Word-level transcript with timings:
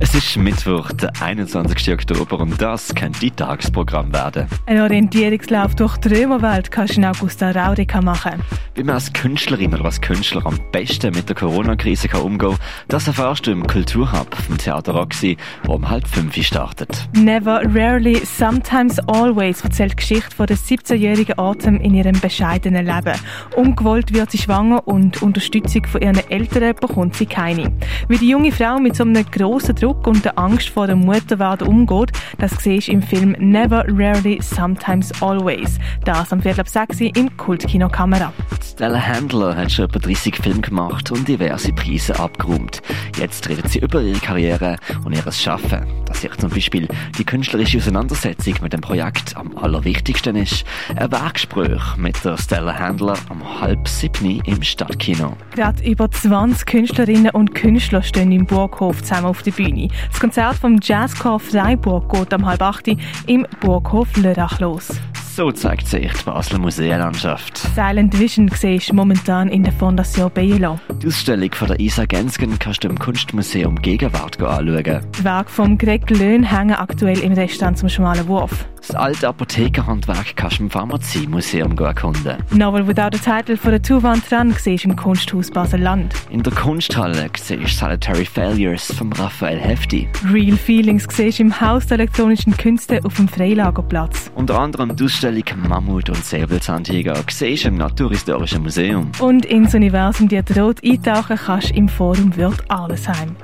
Es 0.00 0.14
ist 0.14 0.36
Mittwoch, 0.36 0.92
der 0.92 1.10
21. 1.20 1.92
Oktober 1.92 2.38
und 2.38 2.62
das 2.62 2.94
könnte 2.94 3.18
die 3.18 3.32
Tagesprogramm 3.32 4.12
werden. 4.12 4.46
Ein 4.66 4.80
Orientierungslauf 4.80 5.74
durch 5.74 5.96
die 5.96 6.14
Römerwelt 6.14 6.70
kannst 6.70 6.94
du 6.94 7.00
in 7.00 7.06
Augusta 7.06 7.50
Raurica 7.50 8.00
machen. 8.00 8.40
Wie 8.76 8.84
man 8.84 8.94
als 8.94 9.12
Künstlerin 9.12 9.74
oder 9.74 9.86
als 9.86 10.00
Künstler 10.00 10.46
am 10.46 10.56
besten 10.70 11.12
mit 11.16 11.28
der 11.28 11.34
Corona-Krise 11.34 12.08
umgehen 12.16 12.50
kann, 12.50 12.58
das 12.86 13.08
erfährst 13.08 13.48
du 13.48 13.50
im 13.50 13.66
Kulturhub 13.66 14.32
vom 14.36 14.56
Theater 14.56 14.92
Roxy, 14.92 15.36
wo 15.64 15.72
um 15.72 15.90
halb 15.90 16.06
fünf 16.06 16.36
startet. 16.36 17.08
Never, 17.16 17.62
rarely, 17.74 18.24
sometimes 18.24 19.00
always 19.08 19.62
erzählt 19.62 19.92
die 19.92 19.96
Geschichte 19.96 20.36
von 20.36 20.46
der 20.46 20.58
17-jährigen 20.58 21.40
Atem 21.40 21.80
in 21.80 21.94
ihrem 21.94 22.20
bescheidenen 22.20 22.86
Leben. 22.86 23.18
Ungewollt 23.56 24.14
wird 24.14 24.30
sie 24.30 24.38
schwanger 24.38 24.86
und 24.86 25.22
Unterstützung 25.22 25.86
von 25.86 26.00
ihren 26.02 26.20
Eltern 26.30 26.76
bekommt 26.80 27.16
sie 27.16 27.26
keine. 27.26 27.72
Wie 28.06 28.18
die 28.18 28.28
junge 28.28 28.52
Frau 28.52 28.78
mit 28.78 28.94
so 28.94 29.02
einem 29.02 29.28
grossen 29.28 29.74
Druck 29.74 29.87
Druck 29.88 30.06
und 30.06 30.22
der 30.22 30.38
Angst 30.38 30.68
vor 30.68 30.86
der 30.86 30.96
Mutterwerden 30.96 31.66
umgeht, 31.66 32.12
das 32.36 32.50
siehst 32.62 32.88
du 32.88 32.92
im 32.92 33.00
Film 33.00 33.34
Never, 33.38 33.86
Rarely, 33.88 34.38
Sometimes, 34.42 35.10
Always. 35.22 35.78
Das 36.04 36.30
am 36.30 36.42
Viertel 36.42 36.60
ab 36.60 36.68
6 36.68 37.00
im 37.00 37.34
Kultkino 37.38 37.88
Kamera. 37.88 38.34
Stella 38.78 39.04
Handler 39.04 39.56
hat 39.56 39.72
schon 39.72 39.86
etwa 39.86 39.98
30 39.98 40.36
Filme 40.36 40.60
gemacht 40.60 41.10
und 41.10 41.26
diverse 41.26 41.72
Preise 41.72 42.16
abgeräumt. 42.16 42.80
Jetzt 43.18 43.48
redet 43.48 43.68
sie 43.68 43.80
über 43.80 44.00
ihre 44.00 44.20
Karriere 44.20 44.76
und 45.04 45.16
ihr 45.16 45.32
Schaffen. 45.32 45.84
Dass 46.04 46.20
sich 46.20 46.30
zum 46.36 46.48
Beispiel 46.48 46.86
die 47.18 47.24
künstlerische 47.24 47.78
Auseinandersetzung 47.78 48.54
mit 48.62 48.72
dem 48.72 48.80
Projekt 48.80 49.36
am 49.36 49.58
allerwichtigsten 49.58 50.36
ist. 50.36 50.64
Ein 50.94 51.10
Werkgespräch 51.10 51.96
mit 51.96 52.24
der 52.24 52.36
Stella 52.38 52.78
Handler 52.78 53.16
am 53.30 53.60
halb 53.60 53.88
siebni 53.88 54.40
im 54.46 54.62
Stadtkino. 54.62 55.36
Gerade 55.56 55.82
über 55.82 56.08
20 56.08 56.64
Künstlerinnen 56.64 57.32
und 57.32 57.56
Künstler 57.56 58.02
stehen 58.02 58.30
im 58.30 58.46
Burghof 58.46 59.02
zusammen 59.02 59.26
auf 59.26 59.42
der 59.42 59.50
Bühne. 59.50 59.70
Bühne. 59.70 59.88
Das 60.08 60.20
Konzert 60.20 60.54
vom 60.54 60.78
Jazzchor 60.80 61.40
Freiburg 61.40 62.12
geht 62.12 62.32
am 62.32 62.46
halb 62.46 62.62
acht 62.62 62.86
im 63.26 63.44
Burghof 63.60 64.16
Lörrach 64.16 64.60
los. 64.60 65.00
So 65.38 65.52
zeigt 65.52 65.86
sich 65.86 66.12
die 66.12 66.24
Basler 66.24 66.58
Museenlandschaft. 66.58 67.58
Silent 67.58 68.18
Vision 68.18 68.50
siehst 68.52 68.92
momentan 68.92 69.48
in 69.48 69.62
der 69.62 69.72
Fondation 69.72 70.32
Bielo. 70.32 70.80
Die 71.00 71.06
Ausstellung 71.06 71.52
von 71.52 71.68
der 71.68 71.78
Isa 71.78 72.06
Gensgen 72.06 72.58
kannst 72.58 72.82
du 72.82 72.88
im 72.88 72.98
Kunstmuseum 72.98 73.80
Gegenwart 73.80 74.42
anschauen. 74.42 75.00
Die 75.16 75.24
Werke 75.24 75.48
von 75.48 75.78
Greg 75.78 76.10
Löhn 76.10 76.42
hängen 76.42 76.74
aktuell 76.74 77.20
im 77.20 77.34
Restaurant 77.34 77.78
zum 77.78 77.88
Schmalen 77.88 78.26
Wurf. 78.26 78.66
Das 78.88 78.96
alte 78.96 79.28
Apothekerhandwerk 79.28 80.34
kannst 80.34 80.60
du 80.60 80.62
im 80.62 80.70
Pharmaziemuseum 80.70 81.76
erkunden. 81.76 82.38
Novel 82.54 82.86
Without 82.88 83.14
a 83.14 83.40
Title 83.40 83.58
von 83.58 83.72
der 83.72 83.82
Tuwand 83.82 84.30
dran 84.30 84.54
siehst 84.58 84.86
im 84.86 84.96
Kunsthaus 84.96 85.50
Basel-Land. 85.50 86.14
In 86.30 86.42
der 86.42 86.54
Kunsthalle 86.54 87.28
siehst 87.36 87.62
du 87.62 87.66
Solitary 87.66 88.24
Failures 88.24 88.90
von 88.94 89.12
Raphael 89.12 89.58
Hefti. 89.58 90.08
Real 90.32 90.56
Feelings 90.56 91.06
siehst 91.10 91.38
im 91.38 91.60
Haus 91.60 91.86
der 91.86 91.98
elektronischen 91.98 92.56
Künste 92.56 93.00
auf 93.04 93.16
dem 93.16 93.28
Freilagerplatz. 93.28 94.30
Unter 94.34 94.58
anderem 94.58 94.96
die 94.96 95.04
Ausstellung 95.04 95.44
Mammut 95.68 96.08
und 96.08 96.24
Säbelzahntiger 96.24 97.22
siehst 97.28 97.66
im 97.66 97.74
Naturhistorischen 97.74 98.62
Museum. 98.62 99.12
Und 99.18 99.44
ins 99.44 99.74
Universum 99.74 100.28
dir 100.28 100.42
droht 100.42 100.82
eintauchen 100.82 101.36
kannst 101.36 101.72
im 101.72 101.90
Forum 101.90 102.34
Wirt 102.36 102.64
Arlesheim. 102.68 103.36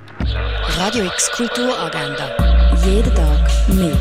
Radio 0.78 1.04
X 1.04 1.30
Kulturagenda. 1.32 2.63
Jeden 2.86 3.14
Tag 3.14 3.50
mehr. 3.68 3.96